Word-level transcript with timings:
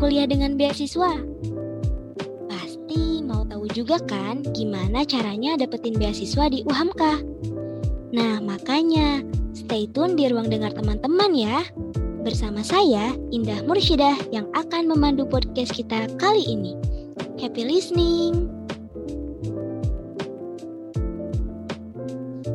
kuliah 0.00 0.24
dengan 0.24 0.56
beasiswa? 0.56 1.12
Pasti 2.48 3.20
mau 3.20 3.44
tahu 3.44 3.68
juga 3.68 4.00
kan 4.08 4.40
gimana 4.56 5.04
caranya 5.04 5.60
dapetin 5.60 6.00
beasiswa 6.00 6.48
di 6.48 6.64
UHAMKA? 6.64 7.20
Nah, 8.16 8.40
makanya 8.40 9.20
stay 9.52 9.84
tune 9.92 10.16
di 10.16 10.24
ruang 10.32 10.48
dengar 10.48 10.72
teman-teman 10.72 11.36
ya. 11.36 11.68
Bersama 12.24 12.64
saya, 12.64 13.12
Indah 13.28 13.60
Mursyidah 13.68 14.16
yang 14.32 14.48
akan 14.56 14.88
memandu 14.88 15.28
podcast 15.28 15.76
kita 15.76 16.08
kali 16.16 16.48
ini. 16.48 16.72
Happy 17.36 17.60
listening! 17.60 18.48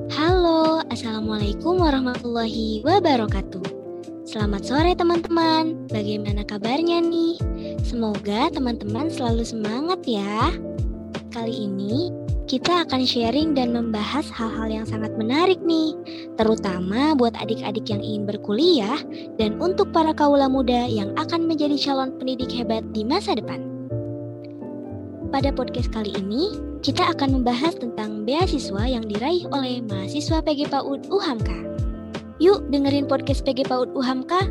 Halo, 0.09 0.81
Assalamualaikum 0.89 1.77
warahmatullahi 1.77 2.81
wabarakatuh. 2.81 3.76
Selamat 4.27 4.59
sore 4.67 4.91
teman-teman, 4.91 5.87
bagaimana 5.87 6.43
kabarnya 6.43 6.99
nih? 6.99 7.39
Semoga 7.79 8.51
teman-teman 8.51 9.07
selalu 9.07 9.47
semangat 9.47 10.03
ya. 10.03 10.51
Kali 11.31 11.63
ini 11.63 12.11
kita 12.43 12.83
akan 12.83 13.07
sharing 13.07 13.55
dan 13.55 13.71
membahas 13.71 14.27
hal-hal 14.35 14.67
yang 14.67 14.83
sangat 14.83 15.15
menarik 15.15 15.63
nih, 15.63 15.95
terutama 16.35 17.15
buat 17.15 17.39
adik-adik 17.39 17.87
yang 17.87 18.03
ingin 18.03 18.27
berkuliah 18.27 18.99
dan 19.39 19.55
untuk 19.63 19.95
para 19.95 20.11
kaula 20.11 20.51
muda 20.51 20.83
yang 20.91 21.15
akan 21.15 21.47
menjadi 21.47 21.79
calon 21.79 22.11
pendidik 22.19 22.51
hebat 22.51 22.83
di 22.91 23.07
masa 23.07 23.31
depan. 23.31 23.63
Pada 25.31 25.55
podcast 25.55 25.87
kali 25.95 26.11
ini, 26.19 26.51
kita 26.83 27.15
akan 27.15 27.39
membahas 27.39 27.79
tentang 27.79 28.27
beasiswa 28.27 28.91
yang 28.91 29.07
diraih 29.07 29.47
oleh 29.55 29.79
mahasiswa 29.87 30.43
PG 30.43 30.67
PAUD 30.67 31.07
UHAMKA. 31.07 31.66
Yuk 32.37 32.69
dengerin 32.69 33.09
podcast 33.09 33.41
PG 33.41 33.65
PAUD 33.65 33.97
UHAMKA. 33.97 34.45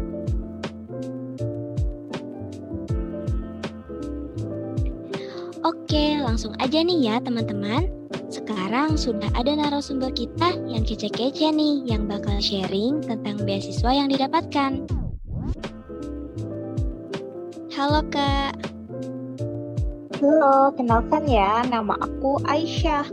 Oke, 5.63 6.19
langsung 6.19 6.51
aja 6.59 6.83
nih 6.83 6.99
ya 7.07 7.23
teman-teman. 7.23 7.87
Sekarang 8.27 8.99
sudah 8.99 9.31
ada 9.39 9.55
narasumber 9.55 10.11
kita 10.11 10.59
yang 10.67 10.83
kece-kece 10.83 11.55
nih 11.55 11.87
yang 11.87 12.11
bakal 12.11 12.35
sharing 12.43 12.99
tentang 13.07 13.39
beasiswa 13.47 13.91
yang 13.95 14.11
didapatkan. 14.11 14.83
Halo 17.71 18.03
Kak. 18.11 18.67
Halo, 20.19 20.75
kenalkan 20.75 21.23
ya, 21.31 21.63
nama 21.71 21.95
aku 22.03 22.43
Aisyah. 22.51 23.07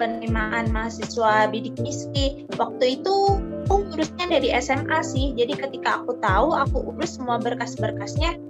penerimaan 0.00 0.72
mahasiswa 0.72 1.52
bidik 1.52 1.76
misi 1.84 2.48
waktu 2.56 2.96
itu 2.96 3.36
aku 3.68 3.84
ngurusnya 3.92 4.32
dari 4.32 4.48
SMA 4.56 5.04
sih. 5.04 5.36
Jadi 5.36 5.52
ketika 5.60 6.00
aku 6.00 6.16
tahu 6.24 6.56
aku 6.56 6.96
urus 6.96 7.20
semua 7.20 7.36
berkas-berkasnya. 7.36 8.40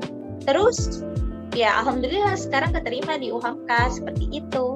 Terus 0.46 1.02
ya 1.54 1.78
alhamdulillah 1.80 2.34
sekarang 2.34 2.74
keterima 2.74 3.14
di 3.14 3.30
UHAMKA 3.30 3.94
seperti 3.94 4.26
itu. 4.42 4.66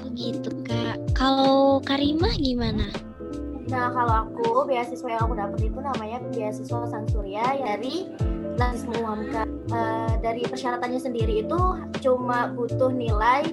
Oh 0.00 0.08
gitu 0.16 0.50
kak. 0.64 0.96
Kalau 1.12 1.84
Karimah 1.84 2.32
gimana? 2.40 2.88
Nah, 3.66 3.90
kalau 3.92 4.14
aku 4.24 4.64
beasiswa 4.64 5.04
yang 5.10 5.22
aku 5.28 5.36
dapat 5.36 5.60
itu 5.68 5.78
namanya 5.78 6.18
beasiswa 6.32 6.88
Sang 6.88 7.06
Surya 7.12 7.44
dari 7.60 8.08
Nasisme 8.56 8.96
UHAMKA. 8.96 9.44
Uh, 9.66 10.14
dari 10.22 10.46
persyaratannya 10.46 11.02
sendiri 11.02 11.44
itu 11.44 11.60
cuma 12.00 12.48
butuh 12.54 12.88
nilai 12.88 13.44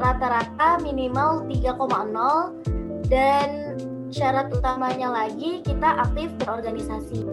rata-rata 0.00 0.82
minimal 0.82 1.46
3,0 1.46 3.06
dan 3.06 3.61
syarat 4.12 4.52
utamanya 4.52 5.08
lagi 5.08 5.64
kita 5.64 6.04
aktif 6.04 6.28
berorganisasi. 6.44 7.24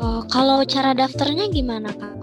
Oh, 0.00 0.22
kalau 0.30 0.62
cara 0.64 0.94
daftarnya 0.96 1.50
gimana 1.50 1.90
kak? 1.92 2.16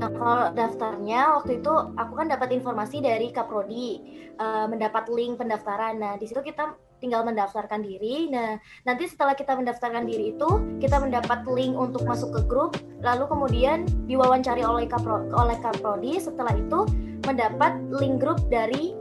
Nah, 0.00 0.10
kalau 0.16 0.48
daftarnya 0.56 1.40
waktu 1.40 1.60
itu 1.60 1.72
aku 1.94 2.12
kan 2.16 2.26
dapat 2.28 2.56
informasi 2.56 3.04
dari 3.04 3.30
Kaprodi, 3.30 4.00
uh, 4.40 4.64
mendapat 4.64 5.08
link 5.12 5.36
pendaftaran. 5.36 6.00
Nah, 6.00 6.16
di 6.16 6.24
situ 6.24 6.40
kita 6.40 6.72
tinggal 7.00 7.24
mendaftarkan 7.24 7.80
diri. 7.84 8.28
Nah, 8.32 8.56
nanti 8.84 9.08
setelah 9.08 9.36
kita 9.36 9.56
mendaftarkan 9.56 10.04
diri 10.08 10.36
itu, 10.36 10.48
kita 10.80 11.00
mendapat 11.00 11.44
link 11.48 11.76
untuk 11.76 12.04
masuk 12.04 12.32
ke 12.32 12.40
grup, 12.48 12.76
lalu 13.00 13.24
kemudian 13.28 13.84
diwawancari 14.08 14.64
oleh 14.64 14.88
Kapro, 14.88 15.28
oleh 15.32 15.56
Kaprodi. 15.60 16.16
Setelah 16.16 16.56
itu 16.56 16.84
mendapat 17.24 17.76
link 17.92 18.20
grup 18.20 18.40
dari 18.48 18.99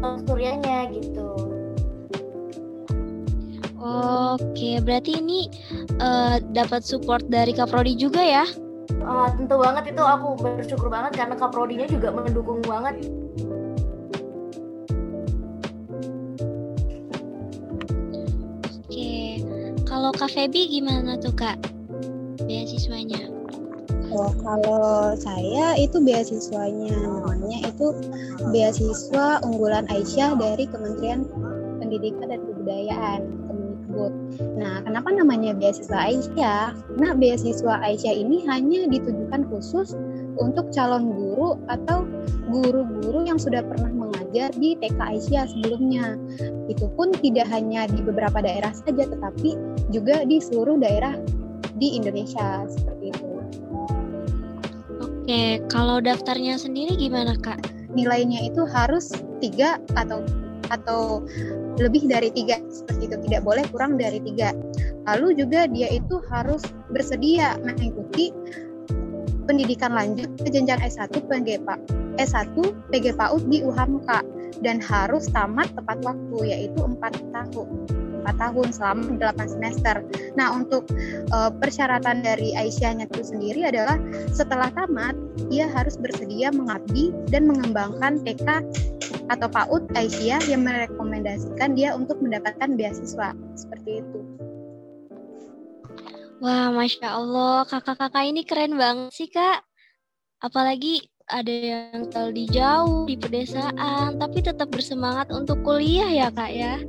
kuliahnya 0.00 0.88
gitu. 0.96 1.28
Oke, 3.80 4.76
berarti 4.84 5.24
ini 5.24 5.48
uh, 6.04 6.36
dapat 6.52 6.84
support 6.84 7.24
dari 7.32 7.56
Kaprodi 7.56 7.96
juga 7.96 8.20
ya? 8.20 8.44
Uh, 9.00 9.32
tentu 9.40 9.56
banget 9.56 9.96
itu 9.96 10.02
aku 10.04 10.36
bersyukur 10.36 10.92
banget 10.92 11.16
karena 11.16 11.32
Kaprodinya 11.32 11.88
juga 11.88 12.12
mendukung 12.12 12.60
banget. 12.68 13.00
Oke, 18.84 19.40
kalau 19.88 20.12
Kak 20.12 20.28
Feby 20.28 20.68
gimana 20.68 21.16
tuh 21.16 21.32
Kak 21.32 21.56
beasiswanya? 22.44 23.39
Oh, 24.10 24.34
kalau 24.42 25.14
saya 25.14 25.78
itu 25.78 26.02
beasiswanya 26.02 26.90
namanya 26.98 27.62
itu 27.62 27.94
beasiswa 28.50 29.38
unggulan 29.46 29.86
Aisyah 29.86 30.34
dari 30.34 30.66
Kementerian 30.66 31.30
Pendidikan 31.78 32.26
dan 32.26 32.42
Kebudayaan 32.42 33.20
Kemendikbud. 33.46 34.12
Nah, 34.58 34.82
kenapa 34.82 35.14
namanya 35.14 35.54
beasiswa 35.54 36.10
Aisyah? 36.10 36.74
Nah, 36.98 37.14
beasiswa 37.14 37.78
Aisyah 37.86 38.10
ini 38.10 38.42
hanya 38.50 38.90
ditujukan 38.90 39.46
khusus 39.46 39.94
untuk 40.42 40.74
calon 40.74 41.14
guru 41.14 41.62
atau 41.70 42.02
guru-guru 42.50 43.30
yang 43.30 43.38
sudah 43.38 43.62
pernah 43.62 43.94
mengajar 43.94 44.50
di 44.58 44.74
TK 44.74 44.98
Aisyah 44.98 45.46
sebelumnya. 45.54 46.18
Itu 46.66 46.90
pun 46.98 47.14
tidak 47.14 47.46
hanya 47.46 47.86
di 47.86 48.02
beberapa 48.02 48.42
daerah 48.42 48.74
saja, 48.74 49.06
tetapi 49.06 49.54
juga 49.94 50.26
di 50.26 50.42
seluruh 50.42 50.82
daerah 50.82 51.14
di 51.78 51.94
Indonesia 51.94 52.66
seperti 52.66 53.14
itu. 53.14 53.29
Oke, 55.30 55.62
kalau 55.70 56.02
daftarnya 56.02 56.58
sendiri 56.58 56.98
gimana 56.98 57.38
kak? 57.38 57.62
Nilainya 57.94 58.50
itu 58.50 58.66
harus 58.66 59.14
tiga 59.38 59.78
atau 59.94 60.26
atau 60.74 61.22
lebih 61.78 62.10
dari 62.10 62.34
tiga 62.34 62.58
seperti 62.66 63.06
itu 63.06 63.16
tidak 63.30 63.46
boleh 63.46 63.62
kurang 63.70 63.94
dari 63.94 64.18
tiga. 64.26 64.50
Lalu 65.06 65.38
juga 65.38 65.70
dia 65.70 65.86
itu 65.86 66.18
harus 66.34 66.66
bersedia 66.90 67.62
mengikuti 67.62 68.34
pendidikan 69.46 69.94
lanjut 69.94 70.34
ke 70.42 70.50
jenjang 70.50 70.82
S1 70.82 71.14
PGPA, 71.14 71.78
S1 72.18 72.50
PGPAUD 72.90 73.46
di 73.46 73.62
UHAMKA 73.62 74.26
dan 74.66 74.82
harus 74.82 75.30
tamat 75.30 75.70
tepat 75.78 76.02
waktu 76.02 76.38
yaitu 76.42 76.82
4 76.82 77.06
tahun. 77.30 77.70
4 78.20 78.36
tahun 78.36 78.68
selama 78.72 79.02
8 79.18 79.54
semester. 79.56 80.04
Nah, 80.36 80.54
untuk 80.54 80.86
uh, 81.32 81.50
persyaratan 81.50 82.22
dari 82.22 82.54
Aisyahnya 82.54 83.08
itu 83.08 83.24
sendiri 83.24 83.66
adalah 83.66 83.96
setelah 84.30 84.68
tamat, 84.72 85.16
ia 85.48 85.66
harus 85.66 85.96
bersedia 85.96 86.52
mengabdi 86.52 87.10
dan 87.32 87.48
mengembangkan 87.48 88.20
TK 88.22 88.62
atau 89.30 89.46
PAUD 89.46 89.94
Aisyah 89.94 90.42
yang 90.50 90.66
merekomendasikan 90.66 91.78
dia 91.78 91.94
untuk 91.94 92.18
mendapatkan 92.18 92.74
beasiswa. 92.74 93.32
Seperti 93.54 94.02
itu. 94.02 94.20
Wah, 96.40 96.72
Masya 96.72 97.20
Allah, 97.20 97.68
kakak-kakak 97.68 98.24
ini 98.24 98.48
keren 98.48 98.80
banget 98.80 99.12
sih, 99.12 99.28
Kak. 99.28 99.60
Apalagi 100.40 101.04
ada 101.28 101.52
yang 101.52 102.08
tinggal 102.08 102.28
di 102.32 102.44
jauh, 102.48 103.04
di 103.04 103.14
pedesaan, 103.14 104.16
tapi 104.16 104.40
tetap 104.40 104.72
bersemangat 104.72 105.28
untuk 105.36 105.60
kuliah 105.62 106.08
ya, 106.08 106.28
Kak 106.32 106.50
ya? 106.50 106.80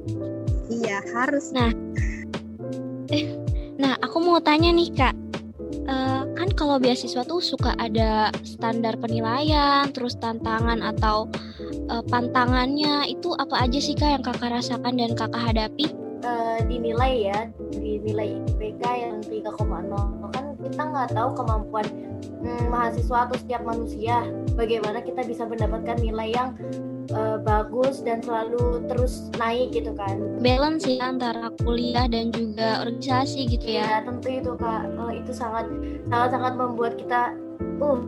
Iya, 0.71 1.03
harus. 1.11 1.51
Nah, 1.51 1.69
eh, 3.11 3.27
nah 3.75 3.99
aku 3.99 4.23
mau 4.23 4.39
tanya 4.39 4.71
nih, 4.71 4.89
Kak. 4.95 5.15
Uh, 5.81 6.23
kan 6.37 6.49
kalau 6.55 6.79
beasiswa 6.79 7.27
tuh 7.27 7.43
suka 7.43 7.75
ada 7.75 8.31
standar 8.47 8.95
penilaian, 8.95 9.91
terus 9.91 10.15
tantangan 10.15 10.79
atau 10.79 11.27
uh, 11.91 12.03
pantangannya, 12.07 13.11
itu 13.11 13.35
apa 13.35 13.67
aja 13.67 13.79
sih, 13.83 13.97
Kak, 13.97 14.09
yang 14.15 14.23
kakak 14.23 14.55
rasakan 14.55 14.95
dan 14.95 15.11
kakak 15.11 15.51
hadapi? 15.51 15.91
uh, 16.25 16.59
dinilai 16.65 17.29
ya 17.31 17.39
dinilai 17.73 18.39
IPK 18.55 18.83
yang 18.85 19.15
3,0 19.25 20.31
kan 20.31 20.45
kita 20.61 20.81
nggak 20.81 21.09
tahu 21.13 21.29
kemampuan 21.35 21.85
hmm, 22.41 22.65
mahasiswa 22.69 23.29
atau 23.29 23.37
setiap 23.37 23.61
manusia 23.65 24.25
bagaimana 24.53 25.01
kita 25.01 25.25
bisa 25.25 25.43
mendapatkan 25.45 25.97
nilai 25.99 26.29
yang 26.33 26.49
uh, 27.09 27.37
bagus 27.41 28.05
dan 28.05 28.21
selalu 28.21 28.85
terus 28.85 29.33
naik 29.41 29.73
gitu 29.73 29.91
kan. 29.97 30.21
Balance 30.39 30.85
ya 30.85 31.09
antara 31.09 31.49
kuliah 31.65 32.05
dan 32.05 32.29
juga 32.29 32.85
organisasi 32.85 33.49
gitu 33.49 33.81
ya, 33.81 33.85
ya 33.85 33.97
tentu 34.05 34.29
itu 34.29 34.51
kak. 34.55 34.89
Uh, 34.97 35.11
itu 35.17 35.31
sangat 35.33 35.65
sangat 36.09 36.29
sangat 36.37 36.53
membuat 36.57 36.93
kita 36.99 37.33
uh. 37.81 38.01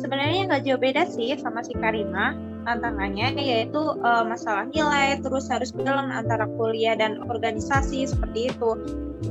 Sebenarnya 0.00 0.48
nggak 0.48 0.62
jauh 0.64 0.80
beda 0.80 1.02
sih 1.08 1.36
sama 1.36 1.60
si 1.60 1.76
Karima. 1.76 2.36
Tantangannya 2.66 3.38
yaitu 3.38 3.78
uh, 3.78 4.26
masalah 4.26 4.66
nilai 4.66 5.22
terus 5.22 5.46
harus 5.46 5.70
balance 5.70 6.10
antara 6.10 6.50
kuliah 6.58 6.98
dan 6.98 7.22
organisasi 7.22 8.10
seperti 8.10 8.50
itu. 8.50 8.70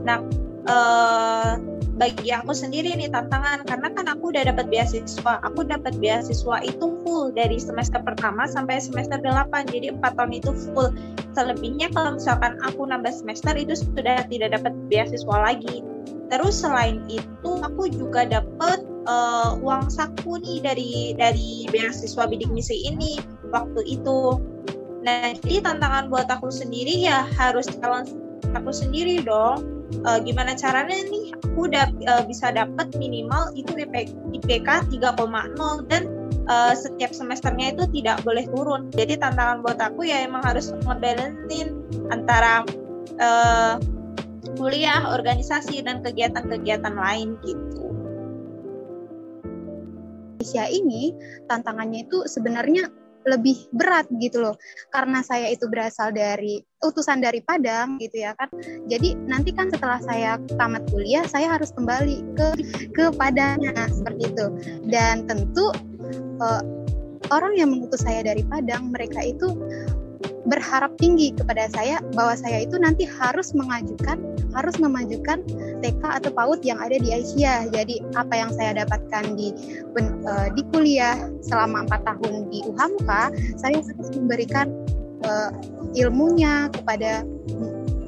Nah 0.08 0.24
uh, 0.72 1.60
bagi 1.96 2.28
aku 2.36 2.52
sendiri 2.52 2.92
nih 3.00 3.08
tantangan 3.08 3.64
karena 3.64 3.88
kan 3.96 4.06
aku 4.12 4.36
udah 4.36 4.52
dapat 4.52 4.68
beasiswa. 4.68 5.40
Aku 5.48 5.64
dapat 5.64 5.96
beasiswa 6.04 6.60
itu 6.60 6.92
full 7.08 7.32
dari 7.32 7.56
semester 7.56 8.04
pertama 8.04 8.44
sampai 8.52 8.84
semester 8.84 9.16
8 9.24 9.72
jadi 9.72 9.96
4 9.96 10.04
tahun 10.20 10.32
itu 10.36 10.52
full. 10.52 10.92
Selebihnya 11.32 11.88
kalau 11.96 12.20
misalkan 12.20 12.60
aku 12.68 12.84
nambah 12.84 13.12
semester 13.16 13.56
itu 13.56 13.80
sudah 13.80 14.28
tidak 14.28 14.60
dapat 14.60 14.76
beasiswa 14.92 15.36
lagi. 15.40 15.88
Terus 16.28 16.60
selain 16.60 17.00
itu 17.08 17.52
aku 17.64 17.88
juga 17.88 18.28
dapat 18.28 18.84
uh, 19.08 19.56
uang 19.64 19.88
saku 19.88 20.36
nih 20.44 20.60
dari 20.60 20.92
dari 21.16 21.64
beasiswa 21.72 22.28
bidik 22.28 22.52
misi 22.52 22.92
ini 22.92 23.24
waktu 23.56 23.88
itu. 23.88 24.44
Nah, 25.06 25.38
jadi 25.38 25.62
tantangan 25.62 26.10
buat 26.10 26.28
aku 26.28 26.50
sendiri 26.50 27.06
ya 27.06 27.30
harus 27.38 27.70
calon 27.78 28.25
aku 28.56 28.72
sendiri 28.72 29.22
dong. 29.24 29.72
Uh, 30.02 30.18
gimana 30.18 30.58
caranya 30.58 30.98
nih 30.98 31.30
aku 31.46 31.70
udah 31.70 31.86
uh, 32.10 32.24
bisa 32.26 32.50
dapat 32.50 32.90
minimal 32.98 33.54
itu 33.54 33.70
IP, 33.78 34.12
IPK 34.34 34.90
3,0 34.90 35.14
dan 35.86 36.10
uh, 36.50 36.74
setiap 36.74 37.14
semesternya 37.14 37.78
itu 37.78 37.84
tidak 38.02 38.26
boleh 38.26 38.50
turun. 38.50 38.90
Jadi 38.92 39.22
tantangan 39.22 39.62
buat 39.62 39.78
aku 39.78 40.10
ya 40.10 40.26
emang 40.26 40.42
harus 40.42 40.74
ngebalancein 40.74 41.70
antara 42.10 42.66
uh, 43.22 43.78
kuliah, 44.58 45.06
organisasi 45.14 45.86
dan 45.86 46.02
kegiatan-kegiatan 46.02 46.96
lain 46.96 47.38
gitu. 47.46 47.86
Indonesia 50.46 50.66
ini 50.70 51.10
tantangannya 51.50 52.06
itu 52.06 52.22
sebenarnya 52.30 52.86
lebih 53.26 53.66
berat 53.74 54.06
gitu 54.22 54.46
loh 54.46 54.56
karena 54.94 55.26
saya 55.26 55.50
itu 55.50 55.66
berasal 55.66 56.14
dari 56.14 56.62
utusan 56.90 57.22
dari 57.22 57.42
Padang 57.42 57.98
gitu 57.98 58.24
ya 58.24 58.38
kan 58.38 58.50
jadi 58.86 59.18
nanti 59.26 59.52
kan 59.52 59.70
setelah 59.74 60.00
saya 60.06 60.38
tamat 60.56 60.86
kuliah 60.90 61.26
saya 61.26 61.58
harus 61.58 61.74
kembali 61.74 62.22
ke 62.38 62.48
ke 62.94 63.06
Padangnya 63.16 63.74
seperti 63.90 64.32
itu 64.32 64.46
dan 64.90 65.26
tentu 65.26 65.74
uh, 66.40 66.62
orang 67.34 67.58
yang 67.58 67.74
mengutus 67.74 68.06
saya 68.06 68.22
dari 68.22 68.46
Padang 68.46 68.94
mereka 68.94 69.26
itu 69.26 69.58
berharap 70.46 70.94
tinggi 71.02 71.34
kepada 71.34 71.66
saya 71.74 71.98
bahwa 72.14 72.38
saya 72.38 72.62
itu 72.62 72.78
nanti 72.78 73.10
harus 73.10 73.52
mengajukan 73.58 74.22
harus 74.56 74.78
memajukan 74.80 75.44
TK 75.84 76.02
atau 76.02 76.32
PAUD 76.32 76.64
yang 76.64 76.80
ada 76.80 76.96
di 76.96 77.12
Asia. 77.12 77.68
Jadi 77.68 78.00
apa 78.16 78.34
yang 78.34 78.50
saya 78.56 78.86
dapatkan 78.86 79.36
di 79.36 79.52
uh, 80.00 80.48
di 80.56 80.64
kuliah 80.72 81.28
selama 81.44 81.84
empat 81.84 82.08
tahun 82.08 82.48
di 82.48 82.64
UHAMKA, 82.64 83.24
saya 83.60 83.84
harus 83.84 84.10
memberikan 84.16 84.72
uh, 85.24 85.50
ilmunya 85.96 86.68
kepada 86.76 87.24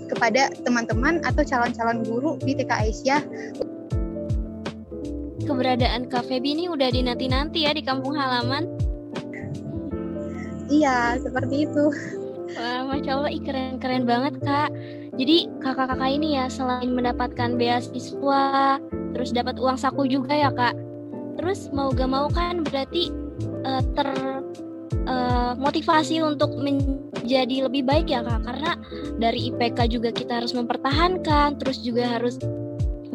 kepada 0.07 0.50
teman-teman 0.63 1.19
atau 1.27 1.44
calon-calon 1.44 2.04
guru 2.07 2.31
di 2.42 2.56
TK 2.56 2.71
Asia. 2.71 3.18
Keberadaan 5.48 6.12
Kak 6.12 6.27
Febi 6.27 6.56
ini 6.56 6.65
udah 6.68 6.92
dinanti-nanti 6.92 7.68
ya 7.68 7.71
di 7.71 7.83
kampung 7.83 8.15
halaman. 8.19 8.68
Iya, 10.68 11.15
seperti 11.24 11.63
itu. 11.63 11.86
Wah, 12.57 12.83
Masya 12.88 13.12
Allah, 13.15 13.31
keren-keren 13.39 14.04
banget 14.04 14.39
Kak. 14.44 14.71
Jadi 15.15 15.48
kakak-kakak 15.63 16.12
ini 16.13 16.36
ya 16.36 16.51
selain 16.51 16.92
mendapatkan 16.92 17.56
beasiswa, 17.56 18.78
terus 19.16 19.31
dapat 19.31 19.56
uang 19.59 19.80
saku 19.80 20.07
juga 20.07 20.35
ya 20.35 20.52
Kak. 20.52 20.76
Terus 21.40 21.69
mau 21.71 21.94
gak 21.94 22.09
mau 22.11 22.28
kan 22.28 22.66
berarti 22.66 23.14
uh, 23.64 23.81
ter 23.95 24.37
uh, 25.47 25.56
motivasi 25.56 26.19
untuk 26.19 26.51
menjadi 26.59 27.71
lebih 27.71 27.87
baik 27.87 28.11
ya 28.11 28.19
Kak. 28.19 28.44
Karena 28.44 28.71
dari 29.16 29.47
IPK 29.54 29.80
juga 29.87 30.09
kita 30.11 30.44
harus 30.44 30.51
mempertahankan, 30.51 31.56
terus 31.63 31.80
juga 31.80 32.19
harus 32.19 32.35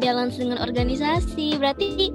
balance 0.01 0.41
dengan 0.41 0.57
organisasi. 0.65 1.61
Berarti 1.61 2.09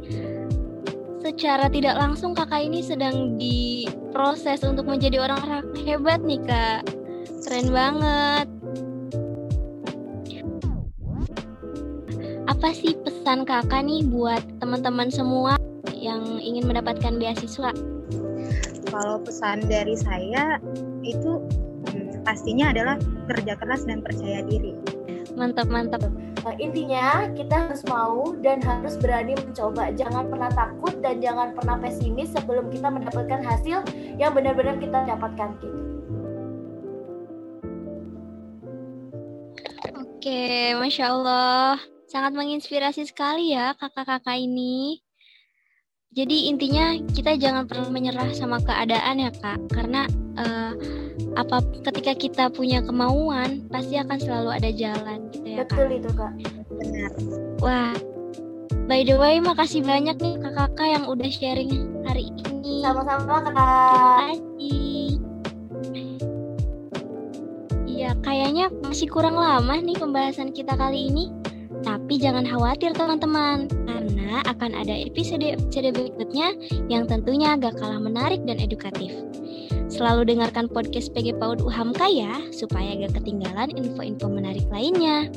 secara 1.22 1.70
tidak 1.70 1.98
langsung 1.98 2.34
kakak 2.34 2.66
ini 2.66 2.82
sedang 2.82 3.38
diproses 3.38 4.64
untuk 4.66 4.88
menjadi 4.88 5.22
orang 5.22 5.40
hebat 5.84 6.20
nih 6.24 6.40
kak. 6.42 6.82
Keren 7.46 7.68
banget. 7.70 8.46
Apa 12.48 12.74
sih 12.74 12.96
pesan 13.04 13.44
kakak 13.44 13.86
nih 13.86 14.02
buat 14.08 14.40
teman-teman 14.58 15.12
semua 15.12 15.60
yang 15.94 16.40
ingin 16.40 16.64
mendapatkan 16.64 17.20
beasiswa? 17.20 17.70
Kalau 18.88 19.20
pesan 19.20 19.68
dari 19.68 19.94
saya 19.94 20.56
itu 21.04 21.44
hmm, 21.92 22.24
pastinya 22.24 22.72
adalah 22.72 22.96
kerja 23.28 23.54
keras 23.60 23.84
dan 23.84 24.00
percaya 24.00 24.40
diri. 24.48 24.72
Mantap, 25.36 25.68
mantap. 25.70 26.02
Uh, 26.42 26.54
intinya 26.56 27.28
kita 27.36 27.68
harus 27.68 27.84
mau 27.86 28.32
dan 28.40 28.58
harus 28.64 28.96
berani 28.96 29.36
mencoba. 29.36 29.92
Jangan 29.92 30.32
pernah 30.32 30.50
takut 30.50 30.94
dan 31.04 31.20
jangan 31.20 31.52
pernah 31.52 31.76
pesimis 31.78 32.32
sebelum 32.32 32.72
kita 32.72 32.88
mendapatkan 32.88 33.44
hasil 33.44 33.84
yang 34.16 34.32
benar-benar 34.32 34.80
kita 34.80 35.04
dapatkan 35.04 35.48
gitu. 35.62 35.78
Oke, 39.94 40.74
Masya 40.74 41.04
Allah. 41.14 41.78
Sangat 42.08 42.32
menginspirasi 42.34 43.06
sekali 43.06 43.54
ya 43.54 43.76
kakak-kakak 43.78 44.40
ini. 44.40 45.04
Jadi 46.16 46.48
intinya 46.48 46.96
kita 47.12 47.36
jangan 47.36 47.68
perlu 47.68 47.92
menyerah 47.92 48.32
sama 48.32 48.56
keadaan 48.64 49.20
ya 49.20 49.28
kak, 49.28 49.60
karena 49.68 50.08
uh, 50.40 50.72
apa 51.36 51.60
ketika 51.84 52.12
kita 52.16 52.44
punya 52.48 52.80
kemauan 52.80 53.68
pasti 53.68 54.00
akan 54.00 54.16
selalu 54.16 54.50
ada 54.56 54.70
jalan 54.72 55.28
gitu 55.36 55.46
ya 55.46 55.68
Betul 55.68 55.84
kak. 55.84 55.98
itu 56.00 56.10
kak. 56.16 56.32
Benar. 56.80 57.10
Wah, 57.60 57.94
by 58.88 59.04
the 59.04 59.20
way 59.20 59.36
makasih 59.36 59.84
banyak 59.84 60.16
nih 60.16 60.34
kakak-kakak 60.40 60.88
yang 60.96 61.04
udah 61.06 61.30
sharing 61.30 61.72
hari 62.08 62.32
ini. 62.32 62.80
Sama-sama 62.80 63.44
kak. 63.44 63.52
Terima 63.52 63.64
kasih. 64.32 65.08
Ya, 67.84 68.14
kayaknya 68.24 68.72
masih 68.86 69.10
kurang 69.12 69.36
lama 69.36 69.76
nih 69.76 69.98
pembahasan 70.00 70.56
kita 70.56 70.72
kali 70.72 71.12
ini. 71.12 71.28
Tapi 71.88 72.20
jangan 72.20 72.44
khawatir 72.44 72.92
teman-teman, 72.92 73.64
karena 73.88 74.44
akan 74.44 74.76
ada 74.76 74.92
episode-episode 74.92 75.96
berikutnya 75.96 76.52
yang 76.92 77.08
tentunya 77.08 77.56
gak 77.56 77.80
kalah 77.80 77.96
menarik 77.96 78.44
dan 78.44 78.60
edukatif. 78.60 79.08
Selalu 79.88 80.36
dengarkan 80.36 80.68
podcast 80.68 81.16
PG 81.16 81.40
PAUD 81.40 81.64
UHAMKA 81.64 82.06
ya, 82.12 82.44
supaya 82.52 82.92
gak 82.92 83.16
ketinggalan 83.16 83.72
info-info 83.72 84.28
menarik 84.28 84.68
lainnya. 84.68 85.32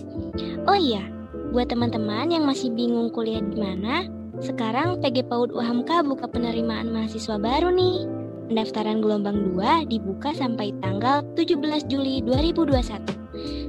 Oh 0.68 0.76
iya, 0.76 1.08
buat 1.56 1.72
teman-teman 1.72 2.36
yang 2.36 2.44
masih 2.44 2.68
bingung 2.76 3.16
kuliah 3.16 3.40
di 3.40 3.56
mana, 3.56 4.12
sekarang 4.44 5.00
PG 5.00 5.32
PAUD 5.32 5.56
UHAMKA 5.56 6.04
buka 6.04 6.28
penerimaan 6.28 6.92
mahasiswa 6.92 7.40
baru 7.40 7.72
nih. 7.72 8.12
Pendaftaran 8.52 9.00
gelombang 9.00 9.56
2 9.56 9.88
dibuka 9.88 10.36
sampai 10.36 10.76
tanggal 10.84 11.24
17 11.40 11.88
Juli 11.88 12.20
2021. 12.28 13.21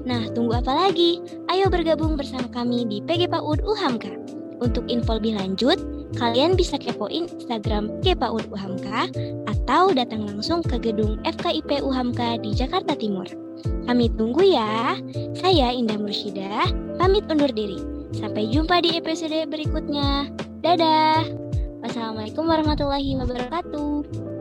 Nah, 0.03 0.27
tunggu 0.35 0.59
apa 0.59 0.75
lagi? 0.75 1.23
Ayo 1.47 1.71
bergabung 1.71 2.19
bersama 2.19 2.51
kami 2.51 2.87
di 2.87 2.99
PG 3.07 3.31
PAUD 3.31 3.63
UHAMKA. 3.63 4.13
Untuk 4.63 4.87
info 4.87 5.19
lebih 5.19 5.39
lanjut, 5.39 5.79
kalian 6.19 6.55
bisa 6.55 6.79
kepoin 6.79 7.27
Instagram 7.31 7.91
PAUD 8.03 8.47
UHAMKA 8.51 9.11
atau 9.47 9.91
datang 9.95 10.27
langsung 10.27 10.63
ke 10.63 10.79
gedung 10.79 11.19
FKIP 11.23 11.83
UHAMKA 11.83 12.43
di 12.43 12.51
Jakarta 12.55 12.99
Timur. 12.99 13.27
Kami 13.87 14.11
tunggu 14.15 14.43
ya. 14.43 14.99
Saya 15.39 15.75
Indah 15.75 15.99
Mursyidah, 15.99 16.71
pamit 16.99 17.27
undur 17.31 17.51
diri. 17.51 17.79
Sampai 18.15 18.51
jumpa 18.51 18.83
di 18.83 18.99
episode 18.99 19.49
berikutnya. 19.49 20.31
Dadah. 20.63 21.27
Wassalamualaikum 21.83 22.47
warahmatullahi 22.47 23.19
wabarakatuh. 23.19 24.32